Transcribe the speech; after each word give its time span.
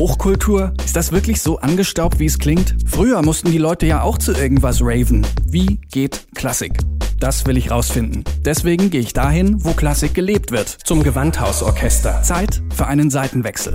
Hochkultur? 0.00 0.72
Ist 0.82 0.96
das 0.96 1.12
wirklich 1.12 1.42
so 1.42 1.58
angestaubt, 1.58 2.20
wie 2.20 2.24
es 2.24 2.38
klingt? 2.38 2.74
Früher 2.86 3.20
mussten 3.20 3.52
die 3.52 3.58
Leute 3.58 3.84
ja 3.84 4.00
auch 4.00 4.16
zu 4.16 4.32
irgendwas 4.32 4.80
raven. 4.80 5.26
Wie 5.44 5.78
geht 5.92 6.26
Klassik? 6.34 6.72
Das 7.18 7.44
will 7.44 7.58
ich 7.58 7.70
rausfinden. 7.70 8.24
Deswegen 8.42 8.88
gehe 8.88 9.02
ich 9.02 9.12
dahin, 9.12 9.62
wo 9.62 9.74
Klassik 9.74 10.14
gelebt 10.14 10.52
wird. 10.52 10.68
Zum 10.70 11.02
Gewandhausorchester. 11.02 12.22
Zeit 12.22 12.62
für 12.74 12.86
einen 12.86 13.10
Seitenwechsel. 13.10 13.74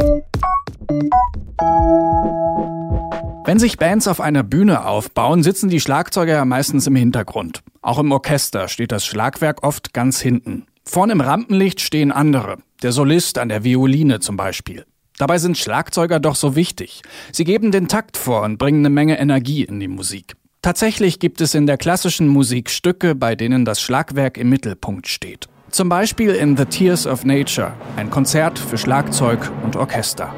Wenn 3.45 3.59
sich 3.59 3.77
Bands 3.77 4.07
auf 4.07 4.19
einer 4.19 4.41
Bühne 4.41 4.87
aufbauen, 4.87 5.43
sitzen 5.43 5.69
die 5.69 5.79
Schlagzeuger 5.79 6.33
ja 6.33 6.45
meistens 6.45 6.87
im 6.87 6.95
Hintergrund. 6.95 7.61
Auch 7.83 7.99
im 7.99 8.11
Orchester 8.11 8.67
steht 8.67 8.91
das 8.91 9.05
Schlagwerk 9.05 9.61
oft 9.61 9.93
ganz 9.93 10.21
hinten. 10.21 10.65
Vorn 10.85 11.11
im 11.11 11.21
Rampenlicht 11.21 11.81
stehen 11.81 12.11
andere, 12.11 12.57
der 12.81 12.93
Solist 12.93 13.37
an 13.37 13.49
der 13.49 13.63
Violine 13.63 14.21
zum 14.21 14.37
Beispiel. 14.37 14.87
Dabei 15.17 15.37
sind 15.37 15.57
Schlagzeuger 15.57 16.19
doch 16.19 16.35
so 16.35 16.55
wichtig. 16.55 17.01
Sie 17.31 17.45
geben 17.45 17.71
den 17.71 17.87
Takt 17.87 18.17
vor 18.17 18.41
und 18.43 18.57
bringen 18.57 18.81
eine 18.81 18.89
Menge 18.89 19.17
Energie 19.17 19.63
in 19.63 19.79
die 19.79 19.87
Musik. 19.87 20.35
Tatsächlich 20.61 21.19
gibt 21.19 21.39
es 21.41 21.53
in 21.53 21.67
der 21.67 21.77
klassischen 21.77 22.27
Musik 22.27 22.69
Stücke, 22.69 23.15
bei 23.15 23.35
denen 23.35 23.63
das 23.63 23.79
Schlagwerk 23.79 24.37
im 24.37 24.49
Mittelpunkt 24.49 25.07
steht. 25.07 25.47
Zum 25.69 25.89
Beispiel 25.89 26.31
in 26.31 26.57
The 26.57 26.65
Tears 26.65 27.07
of 27.07 27.23
Nature, 27.23 27.73
ein 27.95 28.09
Konzert 28.09 28.59
für 28.59 28.77
Schlagzeug 28.77 29.51
und 29.63 29.75
Orchester. 29.75 30.33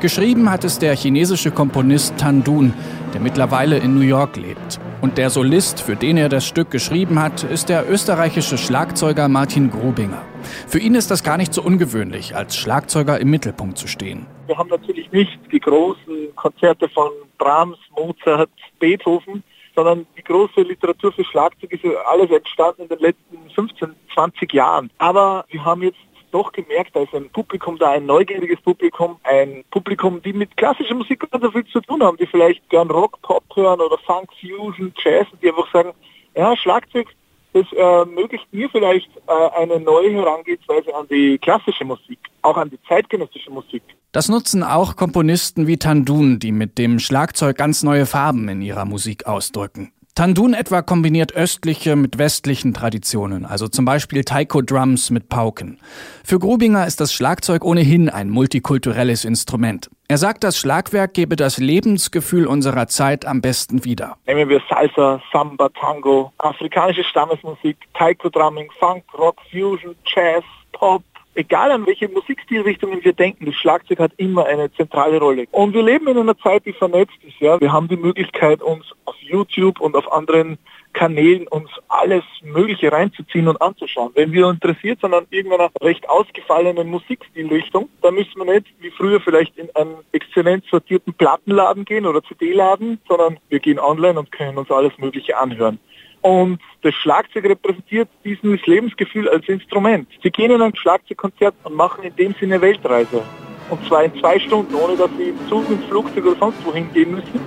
Geschrieben 0.00 0.50
hat 0.50 0.64
es 0.64 0.78
der 0.78 0.96
chinesische 0.96 1.52
Komponist 1.52 2.14
Tan 2.18 2.42
Dun, 2.42 2.74
der 3.14 3.20
mittlerweile 3.20 3.78
in 3.78 3.94
New 3.94 4.00
York 4.00 4.36
lebt. 4.36 4.80
Und 5.02 5.18
der 5.18 5.30
Solist, 5.30 5.80
für 5.80 5.96
den 5.96 6.16
er 6.16 6.28
das 6.28 6.46
Stück 6.46 6.70
geschrieben 6.70 7.20
hat, 7.20 7.42
ist 7.42 7.68
der 7.68 7.90
österreichische 7.90 8.56
Schlagzeuger 8.56 9.26
Martin 9.26 9.68
Grubinger. 9.68 10.22
Für 10.68 10.78
ihn 10.78 10.94
ist 10.94 11.10
das 11.10 11.24
gar 11.24 11.36
nicht 11.36 11.52
so 11.52 11.60
ungewöhnlich, 11.60 12.36
als 12.36 12.56
Schlagzeuger 12.56 13.18
im 13.18 13.28
Mittelpunkt 13.28 13.78
zu 13.78 13.88
stehen. 13.88 14.28
Wir 14.46 14.56
haben 14.56 14.68
natürlich 14.68 15.10
nicht 15.10 15.40
die 15.50 15.58
großen 15.58 16.36
Konzerte 16.36 16.88
von 16.88 17.10
Brahms, 17.36 17.78
Mozart, 17.96 18.48
Beethoven, 18.78 19.42
sondern 19.74 20.06
die 20.16 20.22
große 20.22 20.60
Literatur 20.62 21.12
für 21.12 21.24
Schlagzeug 21.24 21.72
ist 21.72 21.84
alles 22.06 22.30
entstanden 22.30 22.82
in 22.82 22.88
den 22.88 23.00
letzten 23.00 23.50
15, 23.56 23.96
20 24.14 24.52
Jahren. 24.52 24.88
Aber 24.98 25.44
wir 25.48 25.64
haben 25.64 25.82
jetzt 25.82 25.98
doch 26.32 26.52
gemerkt, 26.52 26.96
da 26.96 27.02
ist 27.02 27.14
ein 27.14 27.30
Publikum 27.30 27.78
da, 27.78 27.92
ein 27.92 28.06
neugieriges 28.06 28.60
Publikum, 28.60 29.16
ein 29.22 29.64
Publikum, 29.70 30.20
die 30.22 30.32
mit 30.32 30.56
klassischer 30.56 30.94
Musik 30.94 31.22
nicht 31.22 31.42
so 31.42 31.50
viel 31.50 31.64
zu 31.66 31.80
tun 31.80 32.02
haben, 32.02 32.16
die 32.16 32.26
vielleicht 32.26 32.68
gern 32.70 32.90
Rock, 32.90 33.20
Pop 33.22 33.44
hören 33.54 33.80
oder 33.80 33.98
Funk, 33.98 34.30
Fusion, 34.40 34.92
Jazz, 35.02 35.26
die 35.40 35.48
einfach 35.48 35.70
sagen, 35.72 35.92
ja, 36.34 36.56
Schlagzeug, 36.56 37.06
das 37.52 37.70
ermöglicht 37.72 38.46
mir 38.52 38.68
vielleicht 38.70 39.10
äh, 39.28 39.60
eine 39.60 39.78
neue 39.78 40.10
Herangehensweise 40.10 40.94
an 40.94 41.06
die 41.08 41.38
klassische 41.38 41.84
Musik, 41.84 42.18
auch 42.40 42.56
an 42.56 42.70
die 42.70 42.78
zeitgenössische 42.88 43.50
Musik. 43.50 43.82
Das 44.12 44.28
nutzen 44.28 44.62
auch 44.62 44.96
Komponisten 44.96 45.66
wie 45.66 45.78
Tandun, 45.78 46.38
die 46.38 46.52
mit 46.52 46.78
dem 46.78 46.98
Schlagzeug 46.98 47.56
ganz 47.56 47.82
neue 47.82 48.06
Farben 48.06 48.48
in 48.48 48.62
ihrer 48.62 48.84
Musik 48.84 49.26
ausdrücken. 49.26 49.92
Tandun 50.14 50.52
etwa 50.52 50.82
kombiniert 50.82 51.32
östliche 51.32 51.96
mit 51.96 52.18
westlichen 52.18 52.74
Traditionen, 52.74 53.46
also 53.46 53.66
zum 53.66 53.86
Beispiel 53.86 54.24
Taiko-Drums 54.24 55.08
mit 55.08 55.30
Pauken. 55.30 55.80
Für 56.22 56.38
Grubinger 56.38 56.86
ist 56.86 57.00
das 57.00 57.14
Schlagzeug 57.14 57.64
ohnehin 57.64 58.10
ein 58.10 58.28
multikulturelles 58.28 59.24
Instrument. 59.24 59.88
Er 60.08 60.18
sagt, 60.18 60.44
das 60.44 60.58
Schlagwerk 60.58 61.14
gebe 61.14 61.36
das 61.36 61.56
Lebensgefühl 61.56 62.46
unserer 62.46 62.88
Zeit 62.88 63.24
am 63.24 63.40
besten 63.40 63.86
wieder. 63.86 64.18
Nehmen 64.26 64.50
wir 64.50 64.60
Salsa, 64.68 65.22
Samba, 65.32 65.70
Tango, 65.70 66.30
afrikanische 66.36 67.04
Stammesmusik, 67.04 67.78
Taiko-Drumming, 67.94 68.68
Funk, 68.78 69.04
Rock, 69.16 69.36
Fusion, 69.50 69.96
Jazz, 70.04 70.44
Pop, 70.72 71.02
egal 71.34 71.70
an 71.70 71.86
welche 71.86 72.08
Musikstilrichtungen 72.08 73.04
wir 73.04 73.12
denken, 73.12 73.46
das 73.46 73.54
Schlagzeug 73.54 73.98
hat 73.98 74.12
immer 74.16 74.46
eine 74.46 74.72
zentrale 74.72 75.18
Rolle. 75.18 75.46
Und 75.50 75.74
wir 75.74 75.82
leben 75.82 76.08
in 76.08 76.18
einer 76.18 76.36
Zeit, 76.38 76.66
die 76.66 76.72
vernetzt 76.72 77.16
ist. 77.26 77.40
Ja, 77.40 77.60
wir 77.60 77.72
haben 77.72 77.88
die 77.88 77.96
Möglichkeit, 77.96 78.62
uns 78.62 78.84
auf 79.04 79.16
YouTube 79.20 79.80
und 79.80 79.96
auf 79.96 80.10
anderen 80.12 80.58
Kanälen 80.92 81.48
uns 81.48 81.70
alles 81.88 82.22
Mögliche 82.42 82.92
reinzuziehen 82.92 83.48
und 83.48 83.60
anzuschauen. 83.62 84.12
Wenn 84.14 84.32
wir 84.32 84.48
interessiert 84.50 85.00
sind 85.00 85.14
an 85.14 85.26
irgendeiner 85.30 85.70
recht 85.80 86.08
ausgefallenen 86.08 86.88
Musikstilrichtung, 86.88 87.88
dann 88.02 88.14
müssen 88.14 88.36
wir 88.36 88.52
nicht 88.52 88.66
wie 88.80 88.90
früher 88.90 89.20
vielleicht 89.20 89.56
in 89.56 89.74
einen 89.74 89.96
exzellent 90.12 90.64
sortierten 90.70 91.14
Plattenladen 91.14 91.84
gehen 91.84 92.04
oder 92.06 92.22
CD-Laden, 92.22 93.00
sondern 93.08 93.38
wir 93.48 93.60
gehen 93.60 93.78
online 93.78 94.18
und 94.18 94.30
können 94.32 94.58
uns 94.58 94.70
alles 94.70 94.92
Mögliche 94.98 95.38
anhören. 95.38 95.78
Und 96.22 96.60
das 96.82 96.94
Schlagzeug 96.94 97.44
repräsentiert 97.44 98.08
dieses 98.24 98.64
Lebensgefühl 98.66 99.28
als 99.28 99.48
Instrument. 99.48 100.08
Sie 100.22 100.30
gehen 100.30 100.52
in 100.52 100.62
ein 100.62 100.74
Schlagzeugkonzert 100.74 101.54
und 101.64 101.74
machen 101.74 102.04
in 102.04 102.14
dem 102.14 102.34
Sinne 102.38 102.60
Weltreise. 102.60 103.22
Und 103.70 103.84
zwar 103.86 104.04
in 104.04 104.14
zwei 104.20 104.38
Stunden, 104.38 104.72
ohne 104.74 104.96
dass 104.96 105.10
sie 105.18 105.30
im 105.30 105.48
Zug, 105.48 105.68
im 105.68 105.80
Flugzeug 105.88 106.24
oder 106.24 106.36
sonst 106.38 106.64
wohin 106.64 106.92
gehen 106.92 107.12
müssen. 107.12 107.40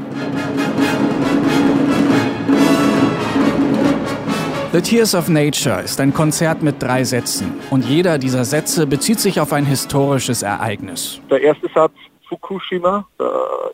The 4.74 4.82
Tears 4.82 5.16
of 5.16 5.30
Nature 5.30 5.84
ist 5.84 6.02
ein 6.02 6.14
Konzert 6.14 6.62
mit 6.62 6.84
drei 6.84 7.06
Sätzen. 7.06 7.54
Und 7.70 7.86
jeder 7.86 8.18
dieser 8.18 8.44
Sätze 8.44 8.86
bezieht 8.86 9.22
sich 9.22 9.40
auf 9.40 9.54
ein 9.54 9.66
historisches 9.66 10.44
Ereignis. 10.44 11.22
Der 11.30 11.40
erste 11.42 11.70
Satz, 11.74 11.94
Fukushima, 12.28 13.08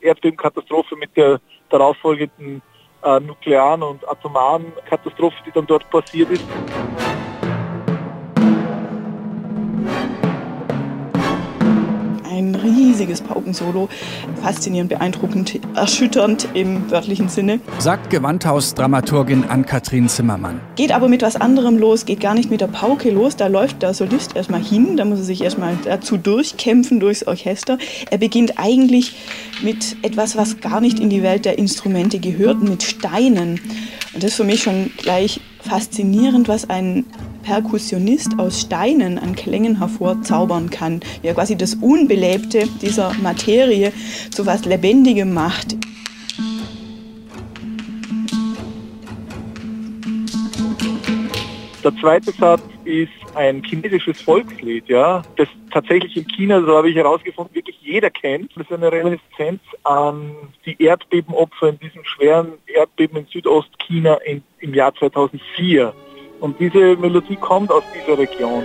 Erdbebenkatastrophe 0.02 0.96
mit 0.96 1.10
der 1.18 1.42
darauffolgenden 1.70 2.62
äh, 3.04 3.20
nuklearen 3.20 3.84
und 3.84 4.08
atomaren 4.08 4.74
Katastrophe, 4.86 5.38
die 5.46 5.52
dann 5.52 5.68
dort 5.68 5.90
passiert 5.90 6.30
ist. 6.32 6.46
Ein 12.52 12.56
riesiges 12.56 13.22
Paukensolo, 13.22 13.88
faszinierend, 14.42 14.90
beeindruckend, 14.90 15.58
erschütternd 15.74 16.50
im 16.54 16.92
wörtlichen 16.92 17.30
Sinne. 17.30 17.62
Sagt 17.80 18.10
Gewandhaus-Dramaturgin 18.10 19.46
Ann-Kathrin 19.48 20.10
Zimmermann. 20.10 20.60
Geht 20.76 20.92
aber 20.92 21.08
mit 21.08 21.22
was 21.22 21.38
anderem 21.38 21.78
los, 21.78 22.06
geht 22.06 22.20
gar 22.20 22.34
nicht 22.34 22.52
mit 22.52 22.60
der 22.60 22.68
Pauke 22.68 23.10
los. 23.10 23.38
Da 23.38 23.48
läuft 23.48 23.84
der 23.84 23.94
Solist 23.94 24.36
erstmal 24.36 24.62
hin, 24.62 24.98
da 24.98 25.06
muss 25.06 25.20
er 25.20 25.26
sich 25.26 25.42
erstmal 25.42 25.78
dazu 25.86 26.18
durchkämpfen 26.18 27.00
durchs 27.00 27.26
Orchester. 27.26 27.78
Er 28.10 28.18
beginnt 28.18 28.60
eigentlich 28.60 29.16
mit 29.62 29.96
etwas, 30.02 30.36
was 30.36 30.60
gar 30.60 30.82
nicht 30.82 31.00
in 31.00 31.10
die 31.10 31.24
Welt 31.24 31.46
der 31.46 31.58
Instrumente 31.58 32.20
gehört, 32.20 32.62
mit 32.62 32.84
Steinen. 32.84 33.62
Und 34.14 34.24
das 34.24 34.32
ist 34.32 34.36
für 34.36 34.44
mich 34.44 34.62
schon 34.62 34.92
gleich 34.98 35.40
faszinierend, 35.62 36.50
was 36.50 36.70
ein 36.70 37.06
Perkussionist 37.52 38.40
aus 38.40 38.62
Steinen 38.62 39.20
an 39.20 39.36
Klängen 39.36 39.78
hervorzaubern 39.80 40.70
kann, 40.70 41.02
er 41.22 41.34
quasi 41.34 41.58
das 41.58 41.76
Unbelebte 41.76 42.66
dieser 42.82 43.14
Materie 43.16 43.92
zu 44.30 44.46
was 44.46 44.64
Lebendigem 44.64 45.34
macht. 45.34 45.76
Der 51.84 51.94
zweite 52.00 52.32
Satz 52.32 52.62
ist 52.86 53.10
ein 53.36 53.62
chinesisches 53.66 54.22
Volkslied, 54.22 54.88
ja, 54.88 55.22
das 55.36 55.50
tatsächlich 55.74 56.16
in 56.16 56.28
China, 56.30 56.62
so 56.62 56.78
habe 56.78 56.90
ich 56.90 56.96
herausgefunden, 56.96 57.54
wirklich 57.54 57.78
jeder 57.82 58.10
kennt. 58.10 58.56
Das 58.56 58.64
ist 58.64 58.72
eine 58.72 58.90
Reminiszenz 58.90 59.60
an 59.84 60.38
die 60.66 60.82
Erdbebenopfer 60.82 61.68
in 61.68 61.80
diesem 61.80 62.06
schweren 62.06 62.54
Erdbeben 62.68 63.18
in 63.18 63.26
Südostchina 63.26 64.14
in, 64.26 64.42
im 64.60 64.74
Jahr 64.74 64.96
2004. 64.96 65.94
Und 66.42 66.60
diese 66.60 66.98
Melodie 66.98 67.36
kommt 67.36 67.72
aus 67.72 67.84
dieser 67.96 68.18
Region. 68.18 68.64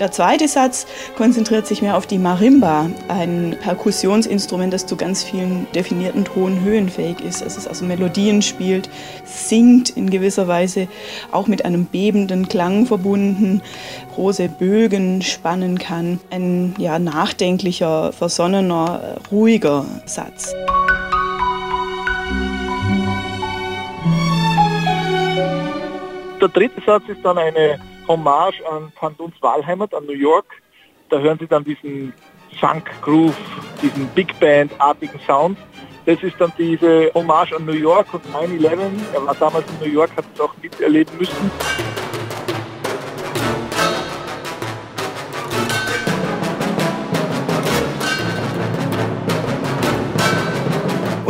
Der 0.00 0.10
zweite 0.10 0.48
Satz 0.48 0.86
konzentriert 1.14 1.66
sich 1.66 1.82
mehr 1.82 1.98
auf 1.98 2.06
die 2.06 2.16
Marimba, 2.16 2.88
ein 3.08 3.54
Perkussionsinstrument, 3.60 4.72
das 4.72 4.86
zu 4.86 4.96
ganz 4.96 5.22
vielen 5.22 5.66
definierten 5.74 6.24
Tonhöhen 6.24 6.88
fähig 6.88 7.20
ist. 7.20 7.42
Es 7.42 7.58
ist 7.58 7.68
also 7.68 7.84
Melodien 7.84 8.40
spielt, 8.40 8.88
singt 9.24 9.90
in 9.90 10.08
gewisser 10.08 10.48
Weise, 10.48 10.88
auch 11.32 11.48
mit 11.48 11.66
einem 11.66 11.84
bebenden 11.84 12.48
Klang 12.48 12.86
verbunden, 12.86 13.60
große 14.14 14.48
Bögen 14.48 15.20
spannen 15.20 15.78
kann. 15.78 16.18
Ein 16.30 16.74
ja, 16.78 16.98
nachdenklicher, 16.98 18.14
versonnener, 18.14 19.18
ruhiger 19.30 19.84
Satz. 20.06 20.54
Der 26.40 26.48
dritte 26.48 26.80
Satz 26.86 27.02
ist 27.06 27.22
dann 27.22 27.36
eine 27.36 27.78
Hommage 28.10 28.60
an 28.68 28.90
Panduns 28.96 29.40
Wahlheimat, 29.40 29.94
an 29.94 30.04
New 30.04 30.14
York. 30.14 30.46
Da 31.10 31.20
hören 31.20 31.38
Sie 31.38 31.46
dann 31.46 31.62
diesen 31.62 32.12
Funk 32.58 32.90
Groove, 33.02 33.36
diesen 33.80 34.08
Big 34.08 34.38
Band-artigen 34.40 35.20
Sound. 35.28 35.56
Das 36.06 36.20
ist 36.20 36.34
dann 36.40 36.52
diese 36.58 37.12
Hommage 37.14 37.54
an 37.54 37.66
New 37.66 37.72
York 37.72 38.12
und 38.12 38.24
9-11. 38.34 38.78
Er 39.14 39.26
war 39.26 39.34
damals 39.36 39.64
in 39.70 39.86
New 39.86 39.94
York, 39.94 40.10
hat 40.16 40.24
es 40.34 40.40
auch 40.40 40.52
miterleben 40.60 41.16
müssen. 41.18 41.52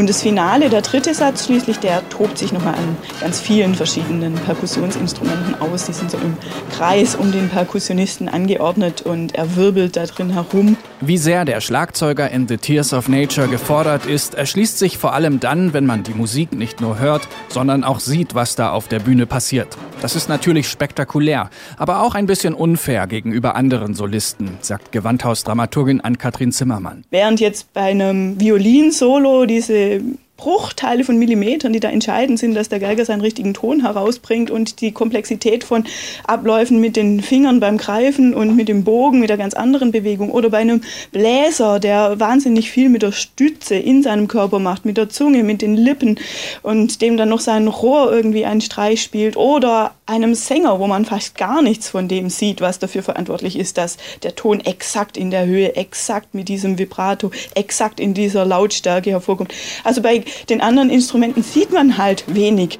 Und 0.01 0.09
das 0.09 0.23
Finale, 0.23 0.71
der 0.71 0.81
dritte 0.81 1.13
Satz 1.13 1.45
schließlich, 1.45 1.79
der 1.79 2.09
tobt 2.09 2.39
sich 2.39 2.53
nochmal 2.53 2.73
an 2.73 2.97
ganz 3.21 3.39
vielen 3.39 3.75
verschiedenen 3.75 4.33
Perkussionsinstrumenten 4.33 5.61
aus. 5.61 5.85
Die 5.85 5.93
sind 5.93 6.11
so 6.11 6.17
im 6.17 6.39
Kreis 6.71 7.15
um 7.15 7.31
den 7.33 7.51
Perkussionisten 7.51 8.27
angeordnet 8.27 9.03
und 9.03 9.35
er 9.35 9.57
wirbelt 9.57 9.97
da 9.97 10.07
drin 10.07 10.31
herum. 10.31 10.79
Wie 11.03 11.19
sehr 11.19 11.45
der 11.45 11.61
Schlagzeuger 11.61 12.31
in 12.31 12.49
The 12.49 12.57
Tears 12.57 12.95
of 12.95 13.09
Nature 13.09 13.49
gefordert 13.49 14.07
ist, 14.07 14.37
erschließt 14.37 14.79
sich 14.79 14.97
vor 14.97 15.13
allem 15.13 15.39
dann, 15.39 15.75
wenn 15.75 15.85
man 15.85 16.03
die 16.03 16.15
Musik 16.15 16.53
nicht 16.55 16.81
nur 16.81 16.99
hört, 16.99 17.29
sondern 17.49 17.85
auch 17.85 18.01
sieht, 18.01 18.35
was 18.35 18.57
da 18.57 18.71
auf 18.71 18.89
der 18.89 19.01
Bühne 19.01 19.27
passiert. 19.27 19.77
Das 20.01 20.17
ist 20.17 20.31
natürlich 20.31 20.67
spektakulär, 20.69 21.51
aber 21.77 22.03
auch 22.03 22.15
ein 22.15 22.25
bisschen 22.25 22.55
unfair 22.55 23.07
gegenüber 23.07 23.55
anderen 23.55 23.93
Solisten, 23.93 24.57
sagt 24.63 24.93
Gewandhausdramaturgin 24.93 26.01
Ann-Kathrin 26.01 26.53
Zimmermann. 26.53 27.05
Während 27.11 27.39
jetzt 27.39 27.75
bei 27.75 27.91
einem 27.91 28.41
Violinsolo 28.41 29.45
diese 29.45 29.90
eh, 29.91 30.03
Bruchteile 30.41 31.05
von 31.05 31.19
Millimetern, 31.19 31.75
die 31.75 31.81
da 31.81 31.91
entscheidend 31.91 32.39
sind, 32.39 32.55
dass 32.55 32.71
der 32.71 32.81
Geiger 32.81 33.05
seinen 33.05 33.21
richtigen 33.21 33.53
Ton 33.53 33.83
herausbringt 33.83 34.51
und 34.51 34.81
die 34.81 34.91
Komplexität 34.91 35.65
von 35.65 35.85
Abläufen 36.27 36.81
mit 36.81 36.97
den 36.97 37.21
Fingern 37.21 37.61
beim 37.61 37.77
Greifen 37.77 38.33
und 38.33 38.57
mit 38.57 38.69
dem 38.69 38.83
Bogen, 38.83 39.21
mit 39.21 39.29
der 39.29 39.37
ganz 39.37 39.53
anderen 39.53 39.93
Bewegung 39.93 40.31
oder 40.31 40.49
bei 40.49 40.57
einem 40.57 40.81
Bläser, 41.13 41.79
der 41.79 42.21
wahnsinnig 42.21 42.71
viel 42.71 42.89
mit 42.89 43.03
der 43.03 43.13
Stütze 43.13 43.75
in 43.75 44.03
seinem 44.03 44.29
Körper 44.29 44.61
macht, 44.61 44.87
mit 44.87 44.97
der 44.97 45.11
Zunge, 45.11 45.43
mit 45.43 45.61
den 45.61 45.77
Lippen 45.77 46.19
und 46.63 47.03
dem 47.03 47.19
dann 47.19 47.29
noch 47.29 47.41
sein 47.41 47.69
Rohr 47.69 48.11
irgendwie 48.11 48.47
einen 48.47 48.63
Streich 48.63 49.03
spielt 49.03 49.37
oder 49.37 49.93
einem 50.07 50.35
Sänger, 50.35 50.81
wo 50.81 50.87
man 50.87 51.05
fast 51.05 51.37
gar 51.37 51.61
nichts 51.61 51.91
von 51.91 52.09
dem 52.09 52.31
sieht, 52.31 52.63
was 52.63 52.79
dafür 52.79 53.03
verantwortlich 53.03 53.59
ist, 53.59 53.77
dass 53.77 53.99
der 54.23 54.35
Ton 54.35 54.61
exakt 54.61 55.19
in 55.19 55.31
der 55.31 55.45
Höhe, 55.45 55.77
exakt 55.77 56.35
mit 56.35 56.49
diesem 56.49 56.79
Vibrato, 56.79 57.31
exakt 57.55 58.01
in 58.01 58.15
dieser 58.15 58.47
Lautstärke 58.47 59.11
hervorkommt. 59.11 59.53
Also 59.85 60.01
bei 60.01 60.25
den 60.49 60.61
anderen 60.61 60.91
Instrumenten 60.91 61.43
sieht 61.43 61.73
man 61.73 61.99
halt 61.99 62.25
wenig. 62.35 62.79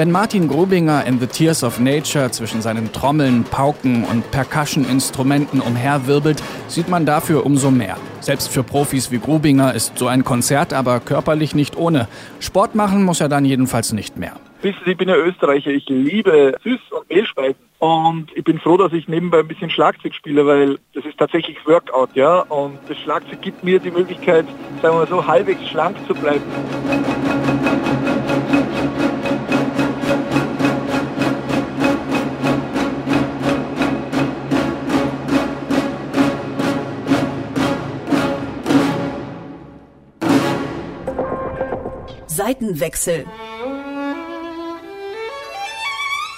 Wenn 0.00 0.12
Martin 0.12 0.48
Grubinger 0.48 1.04
in 1.04 1.20
The 1.20 1.26
Tears 1.26 1.62
of 1.62 1.78
Nature 1.78 2.30
zwischen 2.30 2.62
seinen 2.62 2.90
Trommeln, 2.90 3.44
Pauken 3.44 4.04
und 4.04 4.30
Percussion-Instrumenten 4.30 5.60
umherwirbelt, 5.60 6.42
sieht 6.68 6.88
man 6.88 7.04
dafür 7.04 7.44
umso 7.44 7.70
mehr. 7.70 7.98
Selbst 8.20 8.48
für 8.48 8.62
Profis 8.62 9.10
wie 9.10 9.18
Grubinger 9.18 9.74
ist 9.74 9.98
so 9.98 10.06
ein 10.06 10.24
Konzert 10.24 10.72
aber 10.72 11.00
körperlich 11.00 11.54
nicht 11.54 11.76
ohne. 11.76 12.08
Sport 12.38 12.74
machen 12.74 13.04
muss 13.04 13.20
er 13.20 13.28
dann 13.28 13.44
jedenfalls 13.44 13.92
nicht 13.92 14.16
mehr. 14.16 14.32
Wissen 14.62 14.78
Sie, 14.84 14.90
ich 14.90 14.98
bin 14.98 15.08
ja 15.08 15.16
Österreicher, 15.16 15.70
ich 15.70 15.88
liebe 15.88 16.54
Süß- 16.62 16.92
und 16.92 17.08
Mehlspeisen. 17.08 17.56
Und 17.78 18.26
ich 18.34 18.44
bin 18.44 18.58
froh, 18.58 18.76
dass 18.76 18.92
ich 18.92 19.08
nebenbei 19.08 19.38
ein 19.38 19.48
bisschen 19.48 19.70
Schlagzeug 19.70 20.14
spiele, 20.14 20.46
weil 20.46 20.78
das 20.92 21.06
ist 21.06 21.16
tatsächlich 21.16 21.56
Workout, 21.66 22.14
ja. 22.14 22.40
Und 22.40 22.78
das 22.86 22.98
Schlagzeug 22.98 23.40
gibt 23.40 23.64
mir 23.64 23.78
die 23.78 23.90
Möglichkeit, 23.90 24.44
sagen 24.82 24.94
wir 24.94 25.00
mal 25.00 25.06
so, 25.06 25.26
halbwegs 25.26 25.66
schlank 25.66 25.96
zu 26.06 26.14
bleiben. 26.14 26.44
Seitenwechsel. 42.26 43.24